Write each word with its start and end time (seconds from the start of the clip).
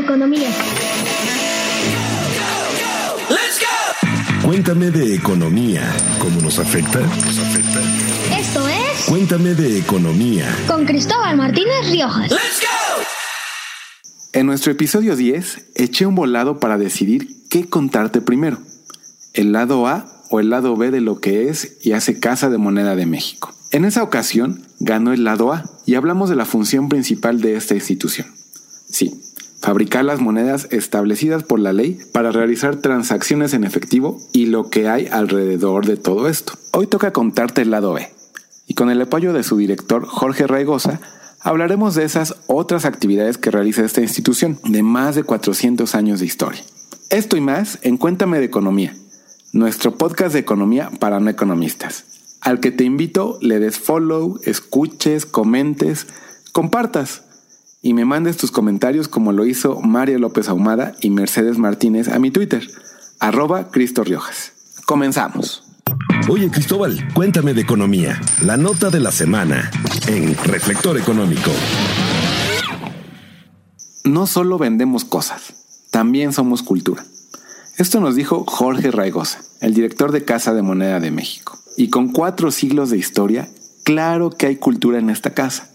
economía. 0.00 0.48
Cuéntame 4.42 4.90
de 4.90 5.14
economía. 5.14 5.94
¿Cómo 6.18 6.40
nos 6.40 6.58
afecta? 6.58 7.00
Esto 8.36 8.68
es 8.68 9.04
Cuéntame 9.06 9.54
de 9.54 9.78
economía. 9.78 10.46
con 10.66 10.84
Cristóbal 10.84 11.36
Martínez 11.36 11.90
Riojas. 11.90 12.32
En 14.32 14.46
nuestro 14.46 14.72
episodio 14.72 15.16
10, 15.16 15.66
eché 15.74 16.06
un 16.06 16.14
volado 16.14 16.58
para 16.58 16.78
decidir 16.78 17.28
qué 17.48 17.68
contarte 17.68 18.20
primero, 18.20 18.58
el 19.34 19.52
lado 19.52 19.86
A 19.86 20.06
o 20.30 20.40
el 20.40 20.50
lado 20.50 20.76
B 20.76 20.90
de 20.90 21.00
lo 21.00 21.20
que 21.20 21.48
es 21.48 21.76
y 21.82 21.92
hace 21.92 22.18
Casa 22.20 22.48
de 22.48 22.58
Moneda 22.58 22.96
de 22.96 23.06
México. 23.06 23.54
En 23.72 23.84
esa 23.84 24.02
ocasión, 24.02 24.66
ganó 24.78 25.12
el 25.12 25.24
lado 25.24 25.52
A 25.52 25.64
y 25.86 25.94
hablamos 25.96 26.30
de 26.30 26.36
la 26.36 26.44
función 26.44 26.88
principal 26.88 27.40
de 27.40 27.56
esta 27.56 27.74
institución. 27.74 28.28
Sí, 28.88 29.20
fabricar 29.60 30.04
las 30.04 30.20
monedas 30.20 30.68
establecidas 30.70 31.42
por 31.42 31.60
la 31.60 31.72
ley 31.72 31.98
para 32.12 32.32
realizar 32.32 32.76
transacciones 32.76 33.52
en 33.52 33.64
efectivo 33.64 34.18
y 34.32 34.46
lo 34.46 34.70
que 34.70 34.88
hay 34.88 35.06
alrededor 35.06 35.86
de 35.86 35.96
todo 35.96 36.28
esto. 36.28 36.54
Hoy 36.72 36.86
toca 36.86 37.12
contarte 37.12 37.62
el 37.62 37.70
lado 37.70 37.92
B. 37.92 38.08
Y 38.66 38.74
con 38.74 38.90
el 38.90 39.02
apoyo 39.02 39.32
de 39.32 39.42
su 39.42 39.56
director 39.56 40.06
Jorge 40.06 40.46
Raigosa, 40.46 41.00
hablaremos 41.40 41.94
de 41.94 42.04
esas 42.04 42.36
otras 42.46 42.84
actividades 42.84 43.36
que 43.36 43.50
realiza 43.50 43.84
esta 43.84 44.00
institución 44.00 44.58
de 44.64 44.82
más 44.82 45.14
de 45.14 45.24
400 45.24 45.94
años 45.94 46.20
de 46.20 46.26
historia. 46.26 46.62
Esto 47.10 47.36
y 47.36 47.40
más 47.40 47.78
en 47.82 47.96
Cuéntame 47.96 48.38
de 48.38 48.44
Economía, 48.46 48.94
nuestro 49.52 49.96
podcast 49.96 50.32
de 50.32 50.38
economía 50.38 50.90
para 51.00 51.18
no 51.18 51.28
economistas, 51.28 52.04
al 52.40 52.60
que 52.60 52.70
te 52.70 52.84
invito 52.84 53.38
le 53.42 53.58
des 53.58 53.78
follow, 53.78 54.38
escuches, 54.44 55.26
comentes, 55.26 56.06
compartas 56.52 57.24
y 57.82 57.94
me 57.94 58.04
mandes 58.04 58.36
tus 58.36 58.50
comentarios 58.50 59.08
como 59.08 59.32
lo 59.32 59.46
hizo 59.46 59.80
María 59.80 60.18
López 60.18 60.48
Ahumada 60.48 60.94
y 61.00 61.10
Mercedes 61.10 61.58
Martínez 61.58 62.08
a 62.08 62.18
mi 62.18 62.30
Twitter, 62.30 62.66
arroba 63.18 63.70
Cristo 63.70 64.04
Riojas. 64.04 64.52
Comenzamos. 64.84 65.64
Oye 66.28 66.50
Cristóbal, 66.50 67.12
cuéntame 67.14 67.54
de 67.54 67.62
economía. 67.62 68.20
La 68.44 68.56
nota 68.56 68.90
de 68.90 69.00
la 69.00 69.12
semana 69.12 69.70
en 70.06 70.36
Reflector 70.44 70.98
Económico. 70.98 71.50
No 74.04 74.26
solo 74.26 74.58
vendemos 74.58 75.04
cosas, 75.04 75.86
también 75.90 76.32
somos 76.32 76.62
cultura. 76.62 77.04
Esto 77.78 78.00
nos 78.00 78.14
dijo 78.14 78.44
Jorge 78.46 78.90
Raigosa, 78.90 79.40
el 79.60 79.72
director 79.72 80.12
de 80.12 80.24
Casa 80.24 80.52
de 80.52 80.62
Moneda 80.62 81.00
de 81.00 81.10
México. 81.10 81.58
Y 81.76 81.88
con 81.88 82.12
cuatro 82.12 82.50
siglos 82.50 82.90
de 82.90 82.98
historia, 82.98 83.48
claro 83.84 84.30
que 84.30 84.46
hay 84.46 84.56
cultura 84.56 84.98
en 84.98 85.08
esta 85.08 85.30
casa. 85.30 85.69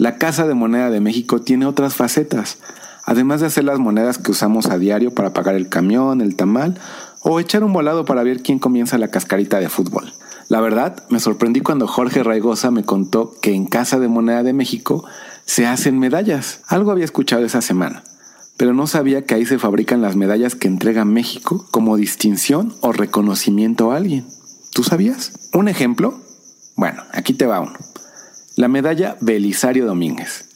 La 0.00 0.16
Casa 0.16 0.46
de 0.46 0.54
Moneda 0.54 0.90
de 0.90 1.00
México 1.00 1.40
tiene 1.40 1.66
otras 1.66 1.96
facetas, 1.96 2.58
además 3.04 3.40
de 3.40 3.48
hacer 3.48 3.64
las 3.64 3.80
monedas 3.80 4.16
que 4.16 4.30
usamos 4.30 4.66
a 4.66 4.78
diario 4.78 5.12
para 5.12 5.32
pagar 5.32 5.56
el 5.56 5.68
camión, 5.68 6.20
el 6.20 6.36
tamal 6.36 6.78
o 7.22 7.40
echar 7.40 7.64
un 7.64 7.72
volado 7.72 8.04
para 8.04 8.22
ver 8.22 8.40
quién 8.40 8.60
comienza 8.60 8.96
la 8.96 9.08
cascarita 9.08 9.58
de 9.58 9.68
fútbol. 9.68 10.12
La 10.48 10.60
verdad, 10.60 11.02
me 11.10 11.18
sorprendí 11.18 11.62
cuando 11.62 11.88
Jorge 11.88 12.22
Raigosa 12.22 12.70
me 12.70 12.84
contó 12.84 13.34
que 13.42 13.52
en 13.54 13.66
Casa 13.66 13.98
de 13.98 14.06
Moneda 14.06 14.44
de 14.44 14.52
México 14.52 15.04
se 15.46 15.66
hacen 15.66 15.98
medallas. 15.98 16.60
Algo 16.68 16.92
había 16.92 17.04
escuchado 17.04 17.44
esa 17.44 17.60
semana, 17.60 18.04
pero 18.56 18.74
no 18.74 18.86
sabía 18.86 19.24
que 19.24 19.34
ahí 19.34 19.46
se 19.46 19.58
fabrican 19.58 20.00
las 20.00 20.14
medallas 20.14 20.54
que 20.54 20.68
entrega 20.68 21.04
México 21.04 21.66
como 21.72 21.96
distinción 21.96 22.72
o 22.82 22.92
reconocimiento 22.92 23.90
a 23.90 23.96
alguien. 23.96 24.28
¿Tú 24.72 24.84
sabías? 24.84 25.50
¿Un 25.52 25.66
ejemplo? 25.66 26.20
Bueno, 26.76 27.02
aquí 27.12 27.34
te 27.34 27.46
va 27.46 27.58
uno. 27.58 27.72
La 28.58 28.66
medalla 28.66 29.16
Belisario 29.20 29.86
Domínguez, 29.86 30.46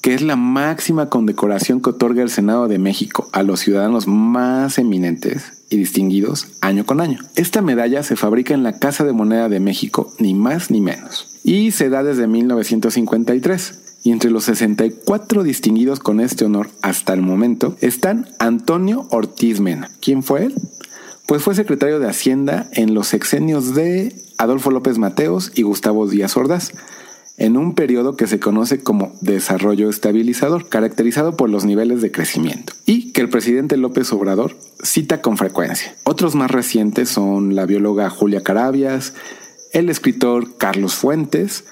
que 0.00 0.14
es 0.14 0.22
la 0.22 0.36
máxima 0.36 1.08
condecoración 1.08 1.82
que 1.82 1.90
otorga 1.90 2.22
el 2.22 2.30
Senado 2.30 2.68
de 2.68 2.78
México 2.78 3.28
a 3.32 3.42
los 3.42 3.58
ciudadanos 3.58 4.06
más 4.06 4.78
eminentes 4.78 5.64
y 5.68 5.76
distinguidos 5.76 6.46
año 6.60 6.86
con 6.86 7.00
año. 7.00 7.18
Esta 7.34 7.60
medalla 7.60 8.04
se 8.04 8.14
fabrica 8.14 8.54
en 8.54 8.62
la 8.62 8.78
Casa 8.78 9.02
de 9.02 9.12
Moneda 9.12 9.48
de 9.48 9.58
México, 9.58 10.08
ni 10.20 10.34
más 10.34 10.70
ni 10.70 10.80
menos, 10.80 11.40
y 11.42 11.72
se 11.72 11.88
da 11.88 12.04
desde 12.04 12.28
1953. 12.28 13.80
Y 14.04 14.12
entre 14.12 14.30
los 14.30 14.44
64 14.44 15.42
distinguidos 15.42 15.98
con 15.98 16.20
este 16.20 16.44
honor 16.44 16.70
hasta 16.80 17.12
el 17.12 17.22
momento 17.22 17.76
están 17.80 18.28
Antonio 18.38 19.08
Ortiz 19.10 19.58
Mena. 19.58 19.90
¿Quién 20.00 20.22
fue 20.22 20.44
él? 20.44 20.54
Pues 21.26 21.42
fue 21.42 21.56
secretario 21.56 21.98
de 21.98 22.08
Hacienda 22.08 22.68
en 22.72 22.94
los 22.94 23.08
sexenios 23.08 23.74
de 23.74 24.14
Adolfo 24.36 24.70
López 24.70 24.98
Mateos 24.98 25.50
y 25.56 25.62
Gustavo 25.62 26.06
Díaz 26.06 26.36
Ordaz, 26.36 26.70
en 27.38 27.56
un 27.56 27.74
periodo 27.74 28.16
que 28.16 28.26
se 28.26 28.40
conoce 28.40 28.80
como 28.80 29.12
desarrollo 29.20 29.88
estabilizador, 29.88 30.68
caracterizado 30.68 31.36
por 31.36 31.48
los 31.48 31.64
niveles 31.64 32.02
de 32.02 32.10
crecimiento, 32.10 32.72
y 32.84 33.12
que 33.12 33.20
el 33.20 33.28
presidente 33.28 33.76
López 33.76 34.12
Obrador 34.12 34.56
cita 34.82 35.22
con 35.22 35.36
frecuencia. 35.36 35.94
Otros 36.04 36.34
más 36.34 36.50
recientes 36.50 37.08
son 37.08 37.54
la 37.54 37.64
bióloga 37.64 38.10
Julia 38.10 38.42
Carabias, 38.42 39.14
el 39.72 39.88
escritor 39.88 40.56
Carlos 40.56 40.94
Fuentes 40.94 41.64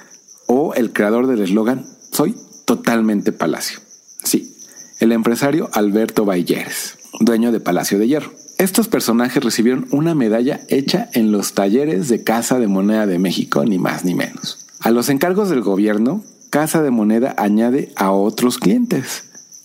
o 0.46 0.74
el 0.74 0.92
creador 0.92 1.26
del 1.26 1.42
eslogan 1.42 1.84
Soy 2.12 2.36
totalmente 2.64 3.32
Palacio. 3.32 3.80
Sí, 4.22 4.56
el 5.00 5.12
empresario 5.12 5.68
Alberto 5.72 6.24
Balleres, 6.24 6.98
dueño 7.20 7.50
de 7.50 7.60
Palacio 7.60 7.98
de 7.98 8.06
Hierro. 8.06 8.32
Estos 8.58 8.88
personajes 8.88 9.42
recibieron 9.42 9.86
una 9.90 10.14
medalla 10.14 10.60
hecha 10.68 11.10
en 11.12 11.32
los 11.32 11.52
talleres 11.52 12.08
de 12.08 12.22
Casa 12.22 12.58
de 12.58 12.68
Moneda 12.68 13.06
de 13.06 13.18
México, 13.18 13.64
ni 13.64 13.78
más 13.78 14.04
ni 14.04 14.14
menos. 14.14 14.65
A 14.80 14.90
los 14.90 15.08
encargos 15.08 15.48
del 15.48 15.62
gobierno, 15.62 16.22
Casa 16.50 16.82
de 16.82 16.90
Moneda 16.90 17.34
añade 17.38 17.92
a 17.96 18.10
otros 18.12 18.58
clientes, 18.58 19.24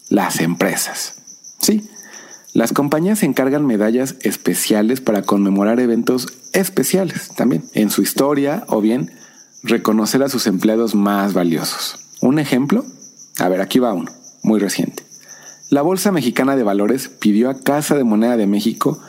las 0.10 0.40
empresas. 0.40 1.16
Sí, 1.60 1.90
las 2.54 2.74
compañías 2.74 3.24
encargan 3.24 3.66
medallas 3.66 4.16
especiales 4.22 5.00
para 5.00 5.22
conmemorar 5.22 5.80
eventos 5.80 6.28
especiales 6.54 7.30
también 7.30 7.64
en 7.74 7.90
su 7.90 8.02
historia 8.02 8.66
o 8.68 8.82
bien 8.82 9.12
reconocer 9.64 10.24
a 10.24 10.30
sus 10.30 10.48
empleados 10.48 10.96
más 10.96 11.34
valiosos. 11.34 12.00
¿Un 12.22 12.40
ejemplo? 12.40 12.86
A 13.40 13.48
ver, 13.48 13.62
aquí 13.62 13.80
va 13.80 13.94
uno, 13.94 14.12
muy 14.44 14.60
reciente. 14.60 15.04
La 15.70 15.82
Bolsa 15.82 16.12
Mexicana 16.12 16.58
de 16.58 16.64
Valores 16.64 17.08
pidió 17.08 17.50
a 17.50 17.58
Casa 17.58 17.96
de 17.96 18.04
Moneda 18.04 18.36
de 18.36 18.48
México 18.48 19.00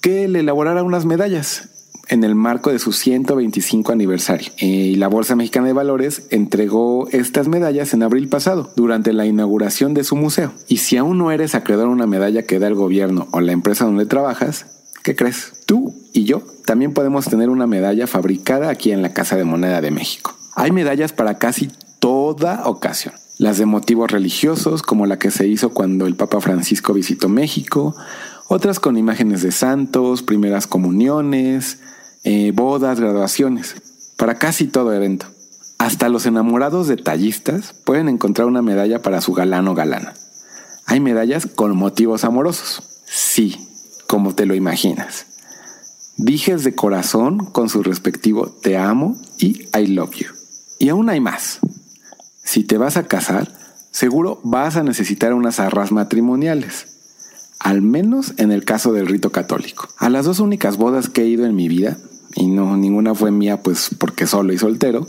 que 0.00 0.28
le 0.28 0.40
elaborara 0.40 0.84
unas 0.84 1.04
medallas 1.04 1.70
en 2.08 2.24
el 2.24 2.34
marco 2.34 2.70
de 2.70 2.78
su 2.78 2.92
125 2.92 3.92
aniversario. 3.92 4.52
Eh, 4.58 4.94
la 4.96 5.08
Bolsa 5.08 5.36
Mexicana 5.36 5.68
de 5.68 5.72
Valores 5.72 6.26
entregó 6.30 7.08
estas 7.10 7.48
medallas 7.48 7.94
en 7.94 8.02
abril 8.02 8.28
pasado, 8.28 8.72
durante 8.76 9.12
la 9.12 9.26
inauguración 9.26 9.94
de 9.94 10.04
su 10.04 10.16
museo. 10.16 10.52
Y 10.68 10.78
si 10.78 10.96
aún 10.96 11.18
no 11.18 11.30
eres 11.30 11.54
acreedor 11.54 11.86
a 11.86 11.92
una 11.92 12.06
medalla 12.06 12.42
que 12.42 12.58
da 12.58 12.66
el 12.66 12.74
gobierno 12.74 13.28
o 13.32 13.40
la 13.40 13.52
empresa 13.52 13.84
donde 13.84 14.06
trabajas, 14.06 14.66
¿qué 15.02 15.16
crees? 15.16 15.52
Tú 15.66 15.94
y 16.12 16.24
yo 16.24 16.42
también 16.66 16.92
podemos 16.92 17.26
tener 17.26 17.48
una 17.50 17.66
medalla 17.66 18.06
fabricada 18.06 18.70
aquí 18.70 18.92
en 18.92 19.02
la 19.02 19.12
Casa 19.12 19.36
de 19.36 19.44
Moneda 19.44 19.80
de 19.80 19.90
México. 19.90 20.34
Hay 20.54 20.72
medallas 20.72 21.12
para 21.12 21.38
casi 21.38 21.70
toda 21.98 22.66
ocasión. 22.66 23.14
Las 23.38 23.58
de 23.58 23.66
motivos 23.66 24.12
religiosos, 24.12 24.82
como 24.82 25.06
la 25.06 25.18
que 25.18 25.32
se 25.32 25.48
hizo 25.48 25.70
cuando 25.70 26.06
el 26.06 26.14
Papa 26.14 26.40
Francisco 26.40 26.92
visitó 26.92 27.28
México, 27.28 27.96
otras 28.46 28.78
con 28.78 28.96
imágenes 28.96 29.42
de 29.42 29.50
santos, 29.50 30.22
primeras 30.22 30.66
comuniones, 30.66 31.80
eh, 32.24 32.52
bodas, 32.54 32.98
graduaciones, 32.98 33.76
para 34.16 34.36
casi 34.36 34.66
todo 34.66 34.92
evento. 34.92 35.26
Hasta 35.78 36.08
los 36.08 36.24
enamorados 36.26 36.88
detallistas 36.88 37.74
pueden 37.84 38.08
encontrar 38.08 38.46
una 38.46 38.62
medalla 38.62 39.02
para 39.02 39.20
su 39.20 39.34
galán 39.34 39.68
o 39.68 39.74
galana. 39.74 40.14
Hay 40.86 41.00
medallas 41.00 41.46
con 41.46 41.76
motivos 41.76 42.24
amorosos. 42.24 43.02
Sí, 43.06 43.56
como 44.06 44.34
te 44.34 44.46
lo 44.46 44.54
imaginas. 44.54 45.26
Dijes 46.16 46.64
de 46.64 46.74
corazón 46.74 47.44
con 47.44 47.68
su 47.68 47.82
respectivo 47.82 48.46
te 48.46 48.76
amo 48.76 49.16
y 49.38 49.66
I 49.76 49.88
love 49.88 50.14
you. 50.14 50.28
Y 50.78 50.88
aún 50.88 51.10
hay 51.10 51.20
más. 51.20 51.58
Si 52.42 52.62
te 52.64 52.78
vas 52.78 52.96
a 52.96 53.06
casar, 53.06 53.52
seguro 53.90 54.40
vas 54.44 54.76
a 54.76 54.82
necesitar 54.82 55.34
unas 55.34 55.60
arras 55.60 55.92
matrimoniales. 55.92 56.86
Al 57.58 57.82
menos 57.82 58.34
en 58.36 58.52
el 58.52 58.64
caso 58.64 58.92
del 58.92 59.06
rito 59.06 59.32
católico. 59.32 59.88
A 59.98 60.08
las 60.08 60.24
dos 60.24 60.40
únicas 60.40 60.76
bodas 60.76 61.08
que 61.08 61.22
he 61.22 61.26
ido 61.26 61.46
en 61.46 61.56
mi 61.56 61.68
vida, 61.68 61.96
y 62.36 62.46
no 62.46 62.76
ninguna 62.76 63.14
fue 63.14 63.30
mía 63.30 63.62
pues 63.62 63.90
porque 63.98 64.26
solo 64.26 64.52
y 64.52 64.58
soltero, 64.58 65.08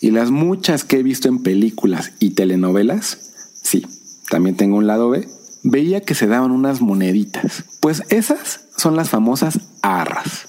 y 0.00 0.10
las 0.10 0.30
muchas 0.30 0.84
que 0.84 0.98
he 0.98 1.02
visto 1.02 1.28
en 1.28 1.42
películas 1.42 2.12
y 2.20 2.30
telenovelas, 2.30 3.32
sí, 3.62 3.86
también 4.30 4.56
tengo 4.56 4.76
un 4.76 4.86
lado 4.86 5.10
B, 5.10 5.28
veía 5.62 6.00
que 6.00 6.14
se 6.14 6.26
daban 6.26 6.52
unas 6.52 6.80
moneditas. 6.80 7.64
Pues 7.80 8.02
esas 8.08 8.60
son 8.76 8.96
las 8.96 9.10
famosas 9.10 9.60
arras. 9.82 10.48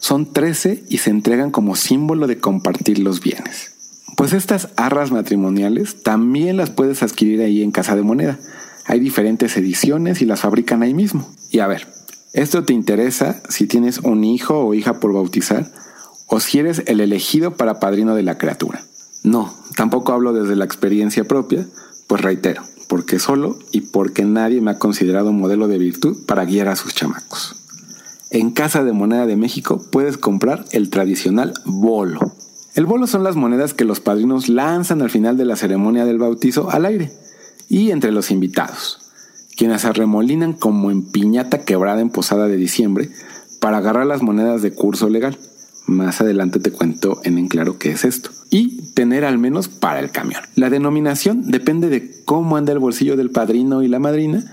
Son 0.00 0.32
13 0.32 0.84
y 0.88 0.98
se 0.98 1.10
entregan 1.10 1.50
como 1.50 1.76
símbolo 1.76 2.26
de 2.26 2.38
compartir 2.38 2.98
los 2.98 3.20
bienes. 3.20 3.72
Pues 4.16 4.32
estas 4.32 4.68
arras 4.76 5.12
matrimoniales 5.12 6.02
también 6.02 6.56
las 6.56 6.70
puedes 6.70 7.02
adquirir 7.02 7.40
ahí 7.40 7.62
en 7.62 7.70
Casa 7.70 7.96
de 7.96 8.02
Moneda. 8.02 8.38
Hay 8.84 9.00
diferentes 9.00 9.56
ediciones 9.56 10.20
y 10.20 10.26
las 10.26 10.40
fabrican 10.40 10.82
ahí 10.82 10.94
mismo. 10.94 11.28
Y 11.50 11.60
a 11.60 11.66
ver, 11.66 11.88
esto 12.32 12.64
te 12.64 12.72
interesa 12.72 13.42
si 13.48 13.66
tienes 13.66 13.98
un 13.98 14.24
hijo 14.24 14.58
o 14.58 14.74
hija 14.74 15.00
por 15.00 15.12
bautizar 15.12 15.70
o 16.26 16.40
si 16.40 16.58
eres 16.58 16.82
el 16.86 17.00
elegido 17.00 17.56
para 17.56 17.80
padrino 17.80 18.14
de 18.14 18.22
la 18.22 18.38
criatura. 18.38 18.84
No, 19.24 19.54
tampoco 19.76 20.12
hablo 20.12 20.32
desde 20.32 20.56
la 20.56 20.64
experiencia 20.64 21.24
propia, 21.24 21.66
pues 22.06 22.20
reitero, 22.20 22.62
porque 22.86 23.18
solo 23.18 23.58
y 23.72 23.80
porque 23.80 24.24
nadie 24.24 24.60
me 24.60 24.70
ha 24.70 24.78
considerado 24.78 25.32
modelo 25.32 25.68
de 25.68 25.78
virtud 25.78 26.16
para 26.26 26.44
guiar 26.44 26.68
a 26.68 26.76
sus 26.76 26.94
chamacos. 26.94 27.56
En 28.30 28.50
Casa 28.50 28.84
de 28.84 28.92
Moneda 28.92 29.26
de 29.26 29.36
México 29.36 29.82
puedes 29.90 30.18
comprar 30.18 30.66
el 30.72 30.90
tradicional 30.90 31.54
bolo. 31.64 32.34
El 32.74 32.84
bolo 32.84 33.06
son 33.06 33.24
las 33.24 33.36
monedas 33.36 33.72
que 33.72 33.84
los 33.84 34.00
padrinos 34.00 34.50
lanzan 34.50 35.00
al 35.00 35.10
final 35.10 35.38
de 35.38 35.46
la 35.46 35.56
ceremonia 35.56 36.04
del 36.04 36.18
bautizo 36.18 36.70
al 36.70 36.84
aire 36.84 37.10
y 37.68 37.90
entre 37.90 38.12
los 38.12 38.30
invitados, 38.30 39.07
quienes 39.58 39.84
arremolinan 39.84 40.52
como 40.52 40.92
en 40.92 41.02
piñata 41.02 41.64
quebrada 41.64 42.00
en 42.00 42.10
posada 42.10 42.46
de 42.46 42.56
diciembre 42.56 43.10
para 43.58 43.78
agarrar 43.78 44.06
las 44.06 44.22
monedas 44.22 44.62
de 44.62 44.72
curso 44.72 45.08
legal. 45.08 45.36
Más 45.88 46.20
adelante 46.20 46.60
te 46.60 46.70
cuento 46.70 47.20
en 47.24 47.38
en 47.38 47.48
claro 47.48 47.76
qué 47.76 47.90
es 47.90 48.04
esto. 48.04 48.30
Y 48.50 48.92
tener 48.92 49.24
al 49.24 49.36
menos 49.38 49.66
para 49.68 49.98
el 49.98 50.12
camión. 50.12 50.42
La 50.54 50.70
denominación 50.70 51.50
depende 51.50 51.88
de 51.88 52.22
cómo 52.24 52.56
anda 52.56 52.72
el 52.72 52.78
bolsillo 52.78 53.16
del 53.16 53.30
padrino 53.30 53.82
y 53.82 53.88
la 53.88 53.98
madrina 53.98 54.44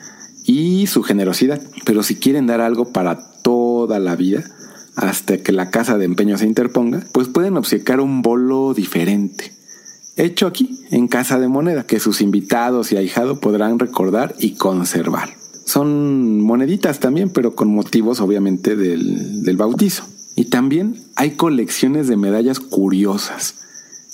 y 0.44 0.88
su 0.88 1.04
generosidad. 1.04 1.62
Pero 1.86 2.02
si 2.02 2.16
quieren 2.16 2.48
dar 2.48 2.62
algo 2.62 2.92
para 2.92 3.20
toda 3.44 4.00
la 4.00 4.16
vida, 4.16 4.44
hasta 4.96 5.38
que 5.38 5.52
la 5.52 5.70
casa 5.70 6.00
de 6.00 6.06
empeño 6.06 6.36
se 6.40 6.48
interponga, 6.48 7.04
pues 7.12 7.28
pueden 7.28 7.58
obsecar 7.58 8.00
un 8.00 8.24
bolo 8.24 8.74
diferente. 8.74 9.55
Hecho 10.18 10.48
aquí, 10.48 10.80
en 10.92 11.08
Casa 11.10 11.40
de 11.40 11.50
Moneda, 11.50 11.86
que 11.86 12.00
sus 12.00 12.22
invitados 12.22 12.92
y 12.92 12.98
ahijado 12.98 13.42
podrán 13.42 13.80
recordar 13.80 14.34
y 14.40 14.52
conservar. 14.52 15.36
Son 15.66 16.40
moneditas 16.42 17.00
también, 17.00 17.30
pero 17.30 17.54
con 17.54 17.68
motivos 17.68 18.22
obviamente 18.22 18.78
del, 18.78 19.44
del 19.44 19.58
bautizo. 19.58 20.06
Y 20.36 20.46
también 20.46 20.96
hay 21.16 21.32
colecciones 21.32 22.08
de 22.08 22.16
medallas 22.16 22.62
curiosas, 22.62 23.56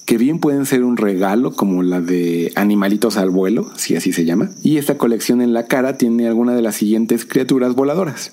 que 0.05 0.17
bien 0.17 0.39
pueden 0.39 0.65
ser 0.65 0.83
un 0.83 0.97
regalo 0.97 1.53
como 1.53 1.83
la 1.83 2.01
de 2.01 2.51
Animalitos 2.55 3.17
al 3.17 3.29
vuelo, 3.29 3.69
si 3.75 3.95
así 3.95 4.11
se 4.11 4.25
llama. 4.25 4.49
Y 4.63 4.77
esta 4.77 4.97
colección 4.97 5.41
en 5.41 5.53
la 5.53 5.67
cara 5.67 5.97
tiene 5.97 6.27
alguna 6.27 6.55
de 6.55 6.63
las 6.63 6.75
siguientes 6.75 7.25
criaturas 7.25 7.75
voladoras. 7.75 8.31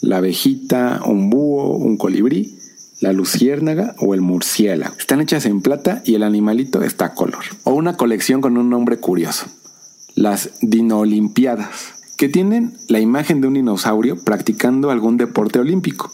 La 0.00 0.18
abejita, 0.18 1.02
un 1.04 1.28
búho, 1.28 1.76
un 1.76 1.96
colibrí, 1.96 2.59
la 3.00 3.12
luciérnaga 3.12 3.94
o 3.98 4.14
el 4.14 4.20
murciélago. 4.20 4.94
Están 4.98 5.20
hechas 5.20 5.46
en 5.46 5.62
plata 5.62 6.02
y 6.04 6.14
el 6.14 6.22
animalito 6.22 6.82
está 6.82 7.06
a 7.06 7.14
color. 7.14 7.42
O 7.64 7.72
una 7.72 7.96
colección 7.96 8.40
con 8.40 8.56
un 8.56 8.70
nombre 8.70 8.98
curioso. 8.98 9.46
Las 10.14 10.50
Dino-Olimpiadas 10.60 11.94
que 12.16 12.28
tienen 12.28 12.74
la 12.88 13.00
imagen 13.00 13.40
de 13.40 13.48
un 13.48 13.54
dinosaurio 13.54 14.22
practicando 14.22 14.90
algún 14.90 15.16
deporte 15.16 15.58
olímpico, 15.58 16.12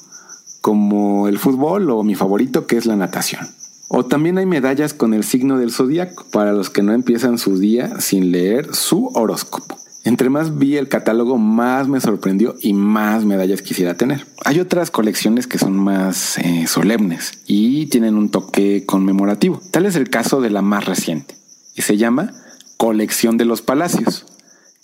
como 0.61 1.27
el 1.27 1.41
fútbol 1.41 1.91
o 1.91 2.05
mi 2.05 2.15
favorito 2.15 2.69
que 2.69 2.77
es 2.77 2.87
la 2.87 2.95
natación. 2.95 3.45
O 3.89 4.05
también 4.05 4.39
hay 4.39 4.47
medallas 4.47 4.95
con 4.95 5.15
el 5.15 5.25
signo 5.25 5.59
del 5.59 5.73
zodiaco 5.73 6.25
para 6.31 6.53
los 6.53 6.71
que 6.71 6.83
no 6.83 6.93
empiezan 6.93 7.39
su 7.39 7.59
día 7.59 8.01
sin 8.01 8.31
leer 8.31 8.73
su 8.73 9.11
horóscopo. 9.15 9.79
Entre 10.07 10.31
más 10.31 10.57
vi 10.57 10.77
el 10.77 10.89
catálogo, 10.89 11.37
más 11.37 11.89
me 11.89 12.01
sorprendió 12.01 12.55
y 12.61 12.75
más 12.75 13.25
medallas 13.25 13.61
quisiera 13.61 13.97
tener. 13.97 14.25
Hay 14.45 14.61
otras 14.61 14.93
colecciones 14.93 15.49
que 15.49 15.59
son 15.59 15.77
más 15.77 16.39
eh, 16.39 16.69
solemnes 16.69 17.41
y 17.45 17.87
tienen 17.87 18.15
un 18.15 18.31
toque 18.31 18.85
conmemorativo. 18.87 19.61
Tal 19.73 19.85
es 19.85 19.97
el 19.97 20.09
caso 20.09 20.41
de 20.41 20.51
la 20.51 20.63
más 20.63 20.85
reciente 20.85 21.35
y 21.75 21.83
se 21.83 21.97
llama 21.97 22.33
Colección 22.77 23.37
de 23.37 23.47
los 23.47 23.63
Palacios 23.63 24.27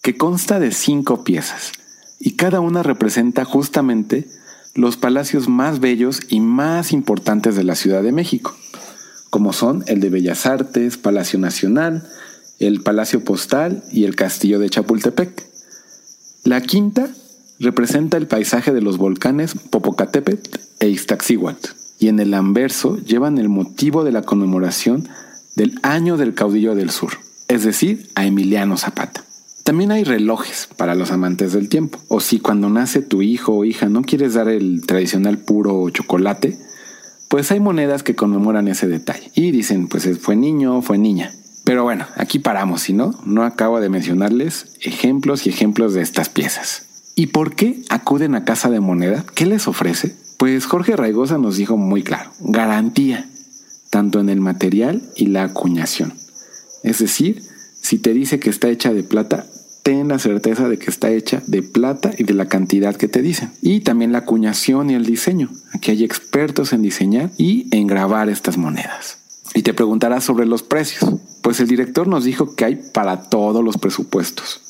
que 0.03 0.17
consta 0.17 0.59
de 0.59 0.73
cinco 0.73 1.23
piezas, 1.23 1.71
y 2.19 2.33
cada 2.33 2.59
una 2.59 2.83
representa 2.83 3.45
justamente 3.45 4.27
los 4.75 4.97
palacios 4.97 5.49
más 5.49 5.79
bellos 5.79 6.21
y 6.29 6.41
más 6.41 6.93
importantes 6.93 7.55
de 7.55 7.63
la 7.63 7.77
Ciudad 7.77 8.03
de 8.03 8.11
México, 8.11 8.57
como 9.31 9.53
son 9.53 9.85
el 9.87 10.01
de 10.01 10.11
Bellas 10.11 10.47
Artes, 10.47 10.97
Palacio 10.97 11.39
Nacional, 11.39 12.03
el 12.67 12.81
Palacio 12.81 13.25
Postal 13.25 13.83
y 13.93 14.05
el 14.05 14.15
Castillo 14.15 14.59
de 14.59 14.71
Chapultepec. 14.71 15.45
La 16.45 16.61
quinta 16.61 17.11
representa 17.59 18.17
el 18.17 18.27
paisaje 18.27 18.73
de 18.73 18.83
los 18.83 18.99
volcanes 18.99 19.55
Popocatépetl 19.71 20.59
e 20.81 20.89
Iztaccíhuatl, 20.89 21.71
y 21.99 22.09
en 22.09 22.21
el 22.21 22.35
anverso 22.35 22.99
llevan 22.99 23.39
el 23.39 23.49
motivo 23.49 24.05
de 24.05 24.13
la 24.13 24.23
conmemoración 24.23 25.09
del 25.57 25.79
Año 25.83 26.17
del 26.17 26.35
Caudillo 26.35 26.75
del 26.75 26.91
Sur, 26.91 27.13
es 27.49 27.65
decir, 27.65 28.09
a 28.15 28.27
Emiliano 28.27 28.77
Zapata. 28.77 29.25
También 29.65 29.93
hay 29.93 30.03
relojes 30.03 30.69
para 30.77 30.97
los 30.97 31.13
amantes 31.13 31.53
del 31.53 31.69
tiempo. 31.69 32.01
O 32.09 32.21
si 32.21 32.41
cuando 32.41 32.69
nace 32.69 33.01
tu 33.01 33.23
hijo 33.23 33.53
o 33.53 33.65
hija 33.65 33.89
no 33.89 34.03
quieres 34.03 34.35
dar 34.35 34.49
el 34.49 34.85
tradicional 34.87 35.39
puro 35.39 35.89
chocolate, 35.91 36.59
pues 37.29 37.53
hay 37.53 37.61
monedas 37.61 38.03
que 38.03 38.17
conmemoran 38.17 38.67
ese 38.67 38.89
detalle. 38.89 39.31
Y 39.37 39.53
dicen, 39.53 39.87
pues 39.87 40.09
fue 40.19 40.35
niño 40.35 40.79
o 40.79 40.83
fue 40.83 40.99
niña. 40.99 41.33
Pero 41.65 41.85
bueno, 41.85 42.07
aquí 42.17 42.39
paramos, 42.39 42.83
si 42.83 42.93
no, 42.93 43.15
no 43.25 43.45
acabo 43.45 43.81
de 43.81 43.89
mencionarles 43.89 44.77
ejemplos 44.81 45.47
y 45.47 45.51
ejemplos 45.51 45.95
de 45.95 46.03
estas 46.03 46.29
piezas. 46.29 46.85
¿Y 47.15 47.29
por 47.29 47.55
qué 47.55 47.83
acuden 47.89 48.35
a 48.35 48.45
Casa 48.45 48.71
de 48.71 48.81
Moneda? 48.81 49.25
¿Qué 49.35 49.47
les 49.47 49.69
ofrece? 49.69 50.17
Pues 50.39 50.67
Jorge 50.67 50.97
Raigosa 50.97 51.39
nos 51.39 51.57
dijo 51.57 51.77
muy 51.77 52.03
claro, 52.03 52.33
garantía, 52.41 53.29
tanto 53.91 54.19
en 54.19 54.29
el 54.29 54.41
material 54.41 55.03
y 55.15 55.27
la 55.27 55.45
acuñación. 55.45 56.15
Es 56.83 56.99
decir, 56.99 57.43
si 57.81 57.99
te 57.99 58.13
dice 58.13 58.41
que 58.41 58.51
está 58.51 58.69
hecha 58.69 58.93
de 58.93 59.05
plata, 59.05 59.47
ten 59.83 60.09
la 60.09 60.19
certeza 60.19 60.69
de 60.69 60.79
que 60.79 60.91
está 60.91 61.11
hecha 61.11 61.43
de 61.47 61.63
plata 61.63 62.11
y 62.17 62.25
de 62.25 62.35
la 62.35 62.47
cantidad 62.47 62.97
que 62.97 63.09
te 63.09 63.23
dicen. 63.23 63.53
Y 63.61 63.81
también 63.81 64.13
la 64.13 64.19
acuñación 64.19 64.91
y 64.91 64.95
el 64.95 65.05
diseño. 65.05 65.51
Aquí 65.73 65.91
hay 65.91 66.05
expertos 66.05 66.73
en 66.73 66.83
diseñar 66.83 67.31
y 67.37 67.69
en 67.77 67.87
grabar 67.87 68.29
estas 68.29 68.57
monedas. 68.57 69.19
Y 69.55 69.63
te 69.63 69.75
preguntarás 69.75 70.25
sobre 70.25 70.47
los 70.47 70.63
precios. 70.63 71.11
Pues 71.43 71.61
el 71.61 71.69
director 71.69 72.07
nos 72.07 72.25
dijo 72.25 72.55
que 72.55 72.65
hay 72.65 72.77
para 72.93 73.29
todos 73.29 73.63
los 73.65 73.77
presupuestos. 73.79 74.61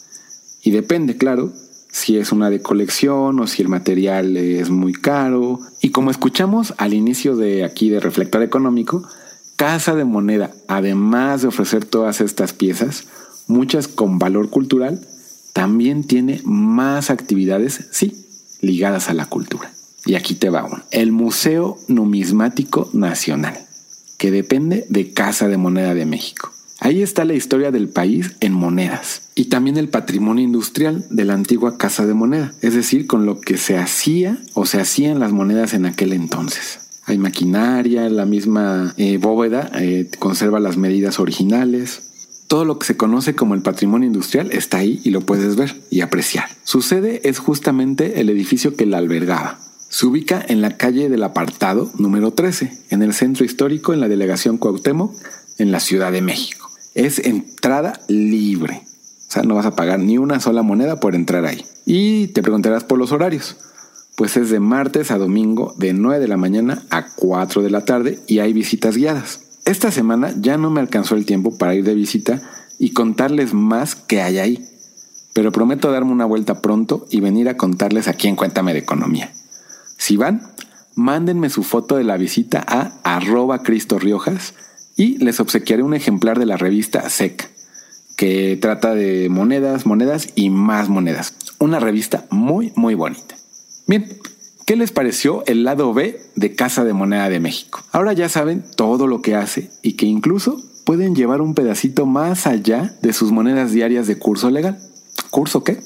Y 0.63 0.71
depende, 0.71 1.17
claro, 1.17 1.53
si 1.91 2.17
es 2.17 2.33
una 2.33 2.51
de 2.51 2.63
colección 2.63 3.39
o 3.39 3.47
si 3.47 3.63
el 3.63 3.69
material 3.69 4.37
es 4.37 4.71
muy 4.71 4.93
caro. 4.93 5.61
Y 5.81 5.91
como 5.91 6.11
escuchamos 6.11 6.75
al 6.79 6.95
inicio 6.95 7.37
de 7.37 7.65
aquí 7.65 7.91
de 7.91 8.01
Reflector 8.01 8.43
Económico, 8.43 9.07
Casa 9.57 9.95
de 9.95 10.05
Moneda, 10.05 10.51
además 10.67 11.43
de 11.43 11.49
ofrecer 11.49 11.85
todas 11.85 12.21
estas 12.21 12.53
piezas, 12.53 13.05
muchas 13.47 13.87
con 13.87 14.19
valor 14.19 14.51
cultural, 14.51 15.07
también 15.53 16.05
tiene 16.05 16.41
más 16.45 17.11
actividades, 17.11 17.89
sí, 17.93 18.27
ligadas 18.61 19.11
a 19.11 19.15
la 19.15 19.27
cultura. 19.27 19.71
Y 20.07 20.15
aquí 20.15 20.35
te 20.35 20.51
va 20.51 20.65
uno. 20.65 20.83
El 20.91 21.13
Museo 21.13 21.77
Numismático 21.89 22.89
Nacional, 22.93 23.67
que 24.23 24.31
depende 24.31 24.87
de 24.89 25.11
Casa 25.11 25.49
de 25.49 25.57
Moneda 25.57 25.95
de 25.95 26.07
México. 26.07 26.53
Ahí 26.79 27.03
está 27.03 27.25
la 27.25 27.35
historia 27.35 27.73
del 27.73 27.89
país 27.89 28.37
en 28.39 28.53
monedas 28.53 29.23
y 29.35 29.47
también 29.47 29.77
el 29.77 29.89
patrimonio 29.89 30.45
industrial 30.45 31.05
de 31.11 31.25
la 31.25 31.35
antigua 31.35 31.77
Casa 31.77 32.07
de 32.07 32.15
Moneda, 32.15 32.55
es 32.63 32.75
decir, 32.75 33.09
con 33.09 33.27
lo 33.27 33.41
que 33.41 33.59
se 33.59 33.77
hacía 33.77 34.39
o 34.55 34.65
se 34.65 34.81
hacían 34.81 35.19
las 35.19 35.33
monedas 35.33 35.75
en 35.75 35.87
aquel 35.87 36.13
entonces. 36.13 36.79
Hay 37.05 37.19
maquinaria, 37.19 38.09
la 38.11 38.25
misma 38.25 38.95
eh, 38.97 39.17
bóveda 39.17 39.73
eh, 39.75 40.09
conserva 40.21 40.61
las 40.61 40.77
medidas 40.77 41.19
originales, 41.19 42.03
todo 42.47 42.65
lo 42.65 42.79
que 42.79 42.87
se 42.87 42.97
conoce 42.97 43.35
como 43.35 43.55
el 43.55 43.63
patrimonio 43.63 44.07
industrial 44.07 44.53
está 44.53 44.79
ahí 44.79 45.01
y 45.03 45.11
lo 45.11 45.23
puedes 45.23 45.57
ver 45.57 45.83
y 45.91 46.01
apreciar. 46.01 46.49
Su 46.63 46.81
sede 46.81 47.23
es 47.25 47.41
justamente 47.41 48.21
el 48.21 48.31
edificio 48.31 48.77
que 48.77 48.87
la 48.87 48.99
albergaba. 48.99 49.59
Se 49.93 50.07
ubica 50.07 50.43
en 50.49 50.63
la 50.63 50.79
calle 50.79 51.11
del 51.11 51.23
apartado 51.23 51.91
número 51.99 52.33
13, 52.33 52.73
en 52.89 53.03
el 53.03 53.13
centro 53.13 53.45
histórico 53.45 53.93
en 53.93 54.01
la 54.01 54.09
delegación 54.09 54.57
Cuauhtémoc, 54.57 55.15
en 55.59 55.71
la 55.71 55.81
Ciudad 55.81 56.11
de 56.11 56.23
México. 56.23 56.71
Es 56.95 57.19
entrada 57.19 58.01
libre. 58.09 58.85
O 59.29 59.31
sea, 59.31 59.43
no 59.43 59.55
vas 59.55 59.67
a 59.67 59.77
pagar 59.77 60.01
ni 60.01 60.17
una 60.17 60.41
sola 60.41 60.63
moneda 60.63 60.99
por 60.99 61.15
entrar 61.15 61.45
ahí. 61.45 61.67
Y 61.85 62.29
te 62.29 62.41
preguntarás 62.41 62.85
por 62.85 62.97
los 62.97 63.13
horarios. 63.13 63.59
Pues 64.17 64.39
es 64.39 64.49
de 64.49 64.61
martes 64.61 65.11
a 65.11 65.19
domingo 65.19 65.75
de 65.77 65.93
9 65.93 66.21
de 66.21 66.29
la 66.29 66.39
mañana 66.39 66.83
a 66.89 67.05
4 67.15 67.61
de 67.61 67.71
la 67.71 67.85
tarde 67.85 68.19
y 68.27 68.39
hay 68.39 68.55
visitas 68.55 68.97
guiadas. 68.97 69.41
Esta 69.67 69.91
semana 69.91 70.33
ya 70.41 70.57
no 70.57 70.71
me 70.71 70.81
alcanzó 70.81 71.17
el 71.17 71.27
tiempo 71.27 71.59
para 71.59 71.75
ir 71.75 71.85
de 71.85 71.95
visita 71.95 72.41
y 72.79 72.95
contarles 72.95 73.53
más 73.53 73.95
que 73.95 74.23
hay 74.23 74.39
ahí, 74.39 74.67
pero 75.35 75.53
prometo 75.53 75.93
darme 75.93 76.13
una 76.13 76.25
vuelta 76.25 76.63
pronto 76.63 77.07
y 77.11 77.21
venir 77.21 77.51
a 77.51 77.59
contarles 77.59 78.09
aquí 78.09 78.29
en 78.29 78.37
Cuéntame 78.37 78.73
de 78.73 78.79
Economía. 78.79 79.31
Si 80.03 80.17
van, 80.17 80.43
mándenme 80.97 81.49
su 81.49 81.63
foto 81.63 81.95
de 81.95 82.03
la 82.03 82.17
visita 82.17 82.61
a 82.67 82.91
arroba 83.05 83.63
Cristo 83.63 84.01
Riojas 84.01 84.53
y 84.97 85.17
les 85.19 85.39
obsequiaré 85.39 85.85
un 85.85 85.95
ejemplar 85.95 86.41
de 86.41 86.45
la 86.45 86.57
revista 86.57 87.09
SEC, 87.09 87.49
que 88.17 88.59
trata 88.61 88.97
de 88.97 89.29
monedas, 89.29 89.87
monedas 89.87 90.31
y 90.35 90.51
más 90.51 90.89
monedas. 90.89 91.35
Una 91.61 91.79
revista 91.79 92.27
muy, 92.31 92.73
muy 92.75 92.97
bonita. 92.97 93.37
Bien, 93.87 94.09
¿Qué 94.67 94.75
les 94.75 94.91
pareció 94.91 95.45
el 95.47 95.63
lado 95.63 95.95
B 95.95 96.19
de 96.35 96.57
Casa 96.57 96.83
de 96.83 96.95
Moneda 96.95 97.29
de 97.29 97.39
México? 97.39 97.85
Ahora 97.93 98.13
ya 98.13 98.29
saben 98.29 98.65
todo 98.75 99.07
lo 99.07 99.23
que 99.23 99.37
hace 99.37 99.71
y 99.83 99.93
que 99.93 100.07
incluso 100.07 100.61
pueden 100.85 101.15
llevar 101.15 101.41
un 101.41 101.55
pedacito 101.55 102.07
más 102.07 102.49
allá 102.49 102.93
de 103.03 103.13
sus 103.13 103.31
monedas 103.31 103.71
diarias 103.71 104.09
de 104.09 104.19
curso 104.19 104.51
legal. 104.51 104.81
¿Curso 105.31 105.63
qué? 105.63 105.79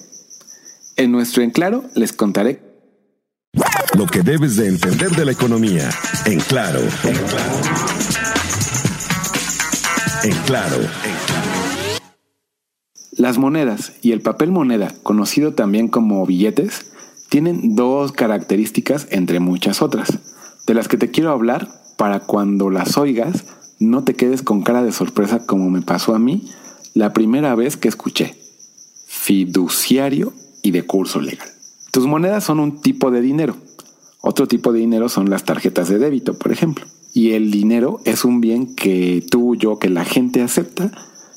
En 0.96 1.12
nuestro 1.12 1.42
En 1.42 1.50
Claro 1.50 1.84
les 1.94 2.14
contaré 2.14 2.65
lo 3.96 4.06
que 4.06 4.22
debes 4.22 4.56
de 4.56 4.68
entender 4.68 5.10
de 5.12 5.24
la 5.24 5.32
economía. 5.32 5.88
En 6.26 6.38
Claro. 6.40 6.80
En 6.80 7.14
Claro. 7.14 7.60
En 10.22 10.34
Claro. 10.42 10.76
Las 13.12 13.38
monedas 13.38 13.94
y 14.02 14.12
el 14.12 14.20
papel 14.20 14.52
moneda, 14.52 14.92
conocido 15.02 15.54
también 15.54 15.88
como 15.88 16.26
billetes, 16.26 16.92
tienen 17.30 17.74
dos 17.74 18.12
características 18.12 19.06
entre 19.10 19.40
muchas 19.40 19.80
otras, 19.80 20.18
de 20.66 20.74
las 20.74 20.88
que 20.88 20.98
te 20.98 21.10
quiero 21.10 21.30
hablar 21.30 21.66
para 21.96 22.20
cuando 22.20 22.68
las 22.68 22.98
oigas 22.98 23.44
no 23.78 24.04
te 24.04 24.14
quedes 24.14 24.42
con 24.42 24.62
cara 24.62 24.82
de 24.82 24.92
sorpresa 24.92 25.46
como 25.46 25.70
me 25.70 25.80
pasó 25.80 26.14
a 26.14 26.18
mí 26.18 26.50
la 26.92 27.14
primera 27.14 27.54
vez 27.54 27.78
que 27.78 27.88
escuché. 27.88 28.36
Fiduciario 29.06 30.34
y 30.62 30.72
de 30.72 30.82
curso 30.82 31.20
legal. 31.22 31.48
Tus 31.92 32.06
monedas 32.06 32.44
son 32.44 32.60
un 32.60 32.82
tipo 32.82 33.10
de 33.10 33.22
dinero. 33.22 33.56
Otro 34.28 34.48
tipo 34.48 34.72
de 34.72 34.80
dinero 34.80 35.08
son 35.08 35.30
las 35.30 35.44
tarjetas 35.44 35.88
de 35.88 36.00
débito, 36.00 36.34
por 36.34 36.50
ejemplo. 36.50 36.84
Y 37.14 37.34
el 37.34 37.52
dinero 37.52 38.00
es 38.04 38.24
un 38.24 38.40
bien 38.40 38.74
que 38.74 39.24
tú, 39.30 39.54
yo, 39.54 39.78
que 39.78 39.88
la 39.88 40.04
gente 40.04 40.42
acepta 40.42 40.90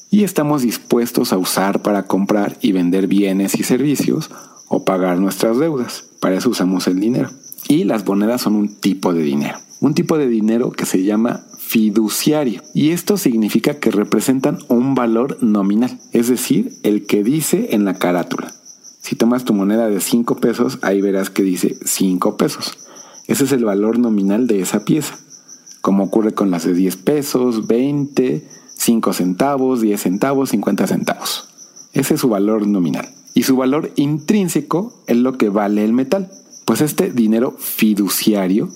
y 0.09 0.23
estamos 0.23 0.63
dispuestos 0.63 1.31
a 1.31 1.37
usar 1.37 1.83
para 1.83 2.07
comprar 2.07 2.57
y 2.61 2.71
vender 2.71 3.05
bienes 3.05 3.53
y 3.59 3.63
servicios 3.63 4.31
o 4.69 4.85
pagar 4.85 5.19
nuestras 5.19 5.59
deudas. 5.59 6.05
Para 6.19 6.37
eso 6.37 6.49
usamos 6.49 6.87
el 6.87 6.99
dinero. 6.99 7.29
Y 7.67 7.83
las 7.83 8.07
monedas 8.07 8.41
son 8.41 8.55
un 8.55 8.75
tipo 8.79 9.13
de 9.13 9.21
dinero. 9.21 9.59
Un 9.81 9.93
tipo 9.93 10.17
de 10.17 10.27
dinero 10.27 10.71
que 10.71 10.87
se 10.87 11.03
llama 11.03 11.45
fiduciario. 11.59 12.63
Y 12.73 12.89
esto 12.89 13.17
significa 13.17 13.75
que 13.75 13.91
representan 13.91 14.57
un 14.67 14.95
valor 14.95 15.37
nominal, 15.43 15.99
es 16.11 16.27
decir, 16.27 16.73
el 16.81 17.05
que 17.05 17.23
dice 17.23 17.67
en 17.69 17.85
la 17.85 17.99
carátula. 17.99 18.51
Si 19.09 19.15
tomas 19.15 19.43
tu 19.43 19.55
moneda 19.55 19.89
de 19.89 20.01
5 20.01 20.35
pesos, 20.35 20.77
ahí 20.83 21.01
verás 21.01 21.31
que 21.31 21.41
dice 21.41 21.75
5 21.83 22.37
pesos. 22.37 22.77
Ese 23.25 23.45
es 23.45 23.51
el 23.51 23.65
valor 23.65 23.97
nominal 23.97 24.45
de 24.45 24.61
esa 24.61 24.85
pieza, 24.85 25.17
como 25.81 26.03
ocurre 26.03 26.35
con 26.35 26.51
las 26.51 26.63
de 26.63 26.75
10 26.75 26.97
pesos, 26.97 27.65
20, 27.65 28.47
5 28.75 29.13
centavos, 29.13 29.81
10 29.81 29.99
centavos, 29.99 30.49
50 30.51 30.85
centavos. 30.85 31.49
Ese 31.91 32.13
es 32.13 32.19
su 32.21 32.29
valor 32.29 32.67
nominal. 32.67 33.09
Y 33.33 33.41
su 33.41 33.55
valor 33.55 33.91
intrínseco 33.95 34.93
es 35.07 35.17
lo 35.17 35.39
que 35.39 35.49
vale 35.49 35.83
el 35.83 35.93
metal. 35.93 36.29
Pues 36.65 36.81
este 36.81 37.09
dinero 37.09 37.55
fiduciario 37.57 38.69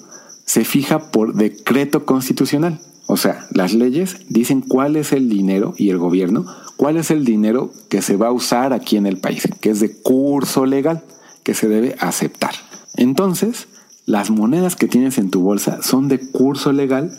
se 0.46 0.66
fija 0.66 1.12
por 1.12 1.36
decreto 1.36 2.08
constitucional. 2.08 2.80
O 3.14 3.18
sea, 3.18 3.46
las 3.52 3.76
leyes 3.76 4.18
dicen 4.30 4.62
cuál 4.62 4.96
es 4.96 5.14
el 5.14 5.30
dinero 5.30 5.76
y 5.78 5.92
el 5.92 6.00
gobierno, 6.00 6.48
cuál 6.78 6.98
es 6.98 7.12
el 7.12 7.26
dinero 7.26 7.72
que 7.88 8.02
se 8.02 8.18
va 8.18 8.30
a 8.30 8.32
usar 8.32 8.74
aquí 8.74 8.98
en 8.98 9.06
el 9.06 9.18
país, 9.18 9.48
que 9.62 9.70
es 9.70 9.80
de 9.80 9.92
curso 10.02 10.66
legal, 10.66 11.04
que 11.44 11.54
se 11.54 11.68
debe 11.68 11.96
aceptar. 12.00 12.56
Entonces, 12.96 13.68
las 14.08 14.32
monedas 14.32 14.76
que 14.76 14.88
tienes 14.88 15.20
en 15.20 15.30
tu 15.30 15.42
bolsa 15.42 15.84
son 15.84 16.08
de 16.08 16.32
curso 16.32 16.72
legal 16.72 17.12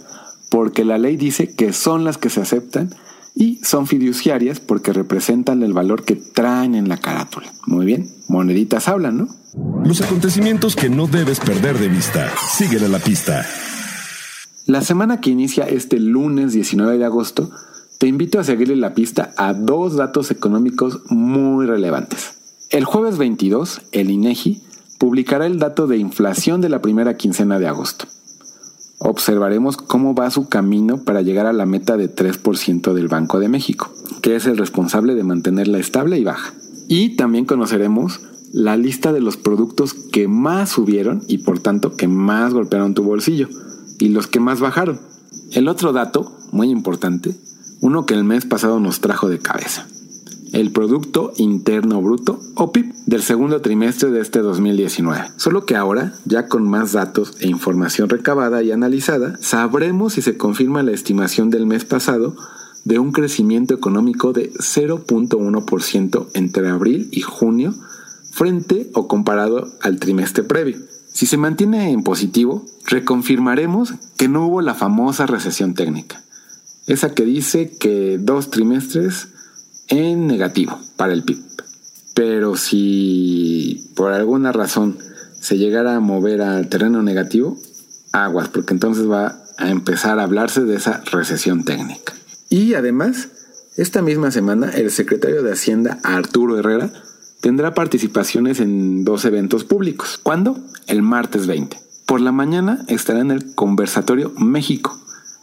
porque 0.49 0.85
la 0.85 0.99
ley 0.99 1.17
dice 1.17 1.55
que 1.55 1.73
son 1.73 2.03
las 2.03 2.19
que 2.19 2.29
se 2.29 2.41
aceptan 2.41 2.93
y 3.37 3.61
son 3.63 3.87
fiduciarias 3.87 4.59
porque 4.59 4.93
representan 4.93 5.63
el 5.63 5.75
valor 5.75 6.05
que 6.05 6.17
traen 6.17 6.75
en 6.75 6.89
la 6.89 6.97
carátula. 6.97 7.53
Muy 7.67 7.87
bien, 7.87 8.11
moneditas 8.27 8.89
hablan, 8.89 9.17
¿no? 9.17 9.29
Los 9.85 10.01
acontecimientos 10.01 10.75
que 10.75 10.91
no 10.91 11.07
debes 11.07 11.39
perder 11.39 11.79
de 11.79 11.87
vista. 11.87 12.33
Síguele 12.51 12.89
la 12.89 12.99
pista. 12.99 13.47
La 14.67 14.81
semana 14.81 15.21
que 15.21 15.29
inicia 15.29 15.65
este 15.65 16.01
lunes 16.01 16.55
19 16.55 16.97
de 16.97 17.05
agosto, 17.05 17.51
te 17.99 18.07
invito 18.07 18.41
a 18.41 18.45
seguirle 18.45 18.77
la 18.77 18.95
pista 18.95 19.35
a 19.37 19.53
dos 19.53 19.95
datos 19.95 20.31
económicos 20.31 21.03
muy 21.11 21.67
relevantes. 21.67 22.33
El 22.71 22.87
jueves 22.87 23.19
22, 23.19 23.83
el 23.93 24.11
INEGI 24.11 24.63
publicará 24.99 25.45
el 25.45 25.59
dato 25.59 25.87
de 25.87 25.99
inflación 25.99 26.63
de 26.63 26.71
la 26.71 26.81
primera 26.81 27.19
quincena 27.19 27.59
de 27.59 27.69
agosto. 27.69 28.07
Observaremos 29.01 29.77
cómo 29.77 30.15
va 30.15 30.31
su 30.31 30.49
camino 30.49 31.05
para 31.05 31.21
llegar 31.21 31.45
a 31.45 31.53
la 31.53 31.67
meta 31.67 31.99
de 31.99 32.09
3% 32.09 32.95
del 32.95 33.09
Banco 33.09 33.41
de 33.41 33.51
México, 33.51 33.93
que 34.23 34.35
es 34.35 34.47
el 34.47 34.57
responsable 34.57 35.15
de 35.15 35.25
mantenerla 35.25 35.77
estable 35.77 36.19
y 36.19 36.25
baja. 36.25 36.55
Y 36.89 37.17
también 37.17 37.45
conoceremos 37.45 38.23
la 38.55 38.79
lista 38.79 39.13
de 39.13 39.21
los 39.21 39.37
productos 39.37 39.93
que 39.93 40.27
más 40.27 40.71
subieron 40.71 41.23
y 41.29 41.39
por 41.39 41.59
tanto 41.59 41.97
que 41.97 42.09
más 42.09 42.55
golpearon 42.55 42.95
tu 42.95 43.03
bolsillo 43.03 43.49
y 43.99 44.09
los 44.09 44.27
que 44.27 44.41
más 44.41 44.61
bajaron. 44.61 45.01
El 45.53 45.69
otro 45.69 45.93
dato, 45.93 46.37
muy 46.53 46.71
importante, 46.71 47.35
uno 47.81 48.07
que 48.07 48.15
el 48.15 48.25
mes 48.25 48.47
pasado 48.47 48.81
nos 48.81 49.01
trajo 49.01 49.29
de 49.29 49.39
cabeza. 49.39 49.87
El 50.53 50.71
Producto 50.71 51.33
Interno 51.37 52.01
Bruto, 52.01 52.41
o 52.55 52.71
PIB, 52.71 52.95
del 53.07 53.23
segundo 53.23 53.61
trimestre 53.61 54.11
de 54.11 54.21
este 54.21 54.39
2019. 54.39 55.33
Solo 55.37 55.67
que 55.67 55.75
ahora, 55.75 56.15
ya 56.25 56.47
con 56.47 56.69
más 56.69 56.93
datos 56.93 57.37
e 57.41 57.49
información 57.49 58.09
recabada 58.09 58.63
y 58.63 58.71
analizada, 58.71 59.37
sabremos 59.41 60.13
si 60.13 60.23
se 60.23 60.37
confirma 60.37 60.85
la 60.85 60.93
estimación 60.93 61.51
del 61.51 61.67
mes 61.67 61.85
pasado 61.85 62.37
de 62.85 62.99
un 62.99 63.13
crecimiento 63.13 63.75
económico 63.75 64.33
de 64.33 64.53
0.1% 64.53 66.27
entre 66.35 66.69
abril 66.69 67.09
y 67.11 67.23
junio 67.23 67.75
frente 68.31 68.91
o 68.95 69.09
comparado 69.09 69.69
al 69.83 69.99
trimestre 69.99 70.43
previo. 70.43 70.79
Si 71.15 71.27
se 71.27 71.37
mantiene 71.37 71.93
en 71.93 72.03
positivo, 72.03 72.67
reconfirmaremos 72.87 73.95
que 74.17 74.27
no 74.27 74.49
hubo 74.49 74.61
la 74.63 74.75
famosa 74.75 75.27
recesión 75.27 75.75
técnica, 75.75 76.21
esa 76.89 77.15
que 77.15 77.25
dice 77.25 77.71
que 77.71 78.19
dos 78.19 78.51
trimestres 78.51 79.29
en 79.87 80.27
negativo 80.27 80.77
para 80.97 81.13
el 81.13 81.23
PIB. 81.23 81.39
Pero 82.15 82.57
si 82.57 83.93
por 83.95 84.13
alguna 84.13 84.51
razón 84.51 84.99
se 85.41 85.57
llegara 85.57 85.95
a 85.95 86.01
mover 86.01 86.43
al 86.43 86.69
terreno 86.69 87.01
negativo, 87.01 87.57
aguas, 88.11 88.49
porque 88.49 88.75
entonces 88.75 89.09
va 89.09 89.41
a 89.57 89.71
empezar 89.71 90.19
a 90.19 90.25
hablarse 90.25 90.63
de 90.63 90.75
esa 90.75 91.01
recesión 91.13 91.65
técnica. 91.65 92.13
Y 92.51 92.75
además, 92.75 93.29
esta 93.77 94.03
misma 94.03 94.33
semana 94.33 94.69
el 94.71 94.91
secretario 94.91 95.45
de 95.45 95.53
Hacienda, 95.53 96.01
Arturo 96.03 96.59
Herrera, 96.59 96.91
tendrá 97.45 97.75
participaciones 97.75 98.59
en 98.59 99.05
dos 99.05 99.27
eventos 99.27 99.65
públicos. 99.65 100.19
¿Cuándo? 100.23 100.57
El 100.87 101.03
martes 101.03 101.47
20. 101.47 101.79
Por 102.07 102.23
la 102.23 102.33
mañana 102.33 102.87
estará 102.89 103.21
en 103.21 103.31
el 103.31 103.55
Conversatorio 103.55 104.33
México, 104.39 104.99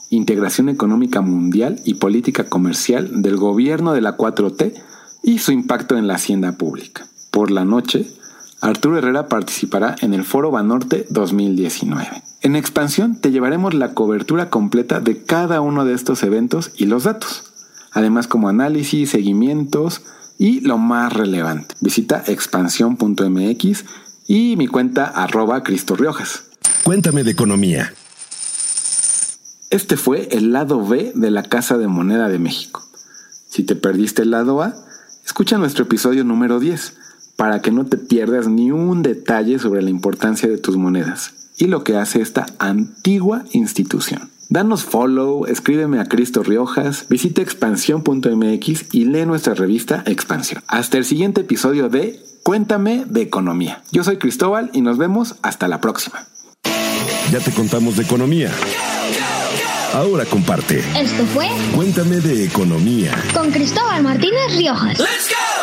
Integración 0.09 0.67
Económica 0.69 1.21
Mundial 1.21 1.79
y 1.85 1.93
Política 1.93 2.45
Comercial 2.45 3.21
del 3.21 3.37
Gobierno 3.37 3.93
de 3.93 4.01
la 4.01 4.17
4T 4.17 4.73
y 5.21 5.37
su 5.37 5.51
impacto 5.51 5.95
en 5.95 6.07
la 6.07 6.15
hacienda 6.15 6.53
pública. 6.53 7.05
Por 7.29 7.51
la 7.51 7.65
noche, 7.65 8.07
Arturo 8.61 8.97
Herrera 8.97 9.27
participará 9.27 9.95
en 10.01 10.15
el 10.15 10.23
Foro 10.23 10.49
Banorte 10.49 11.05
2019. 11.11 12.23
En 12.41 12.55
expansión 12.55 13.21
te 13.21 13.29
llevaremos 13.29 13.75
la 13.75 13.93
cobertura 13.93 14.49
completa 14.49 15.01
de 15.01 15.21
cada 15.21 15.61
uno 15.61 15.85
de 15.85 15.93
estos 15.93 16.23
eventos 16.23 16.71
y 16.75 16.87
los 16.87 17.03
datos, 17.03 17.43
además 17.91 18.25
como 18.25 18.49
análisis, 18.49 19.11
seguimientos, 19.11 20.01
y 20.41 20.59
lo 20.61 20.79
más 20.79 21.13
relevante. 21.13 21.75
Visita 21.81 22.23
expansión.mx 22.25 23.85
y 24.27 24.55
mi 24.57 24.65
cuenta 24.65 25.05
arroba 25.05 25.61
Cristo 25.61 25.95
Riojas. 25.95 26.45
Cuéntame 26.81 27.23
de 27.23 27.29
economía. 27.29 27.93
Este 29.69 29.97
fue 29.97 30.29
el 30.31 30.51
lado 30.51 30.83
B 30.83 31.11
de 31.13 31.29
la 31.29 31.43
Casa 31.43 31.77
de 31.77 31.87
Moneda 31.87 32.27
de 32.27 32.39
México. 32.39 32.83
Si 33.51 33.61
te 33.61 33.75
perdiste 33.75 34.23
el 34.23 34.31
lado 34.31 34.63
A, 34.63 34.73
escucha 35.23 35.59
nuestro 35.59 35.83
episodio 35.83 36.23
número 36.23 36.59
10 36.59 36.93
para 37.35 37.61
que 37.61 37.69
no 37.69 37.85
te 37.85 37.97
pierdas 37.97 38.47
ni 38.47 38.71
un 38.71 39.03
detalle 39.03 39.59
sobre 39.59 39.83
la 39.83 39.91
importancia 39.91 40.49
de 40.49 40.57
tus 40.57 40.75
monedas 40.75 41.51
y 41.59 41.67
lo 41.67 41.83
que 41.83 41.97
hace 41.97 42.19
esta 42.19 42.47
antigua 42.57 43.43
institución. 43.51 44.31
Danos 44.51 44.83
follow, 44.83 45.45
escríbeme 45.45 46.01
a 46.01 46.03
Cristo 46.03 46.43
Riojas, 46.43 47.05
visita 47.07 47.41
expansión.mx 47.41 48.93
y 48.93 49.05
lee 49.05 49.25
nuestra 49.25 49.53
revista 49.53 50.03
Expansión. 50.05 50.61
Hasta 50.67 50.97
el 50.97 51.05
siguiente 51.05 51.39
episodio 51.39 51.87
de 51.87 52.19
Cuéntame 52.43 53.05
de 53.07 53.21
Economía. 53.21 53.81
Yo 53.93 54.03
soy 54.03 54.17
Cristóbal 54.17 54.69
y 54.73 54.81
nos 54.81 54.97
vemos 54.97 55.35
hasta 55.41 55.69
la 55.69 55.79
próxima. 55.79 56.27
Ya 57.31 57.39
te 57.39 57.51
contamos 57.53 57.95
de 57.95 58.03
economía. 58.03 58.51
Ahora 59.93 60.25
comparte. 60.25 60.79
Esto 60.99 61.23
fue 61.33 61.47
Cuéntame 61.73 62.17
de 62.17 62.43
economía. 62.43 63.15
con 63.33 63.51
Cristóbal 63.51 64.03
Martínez 64.03 64.57
Riojas. 64.57 64.99
Let's 64.99 65.29
go! 65.29 65.60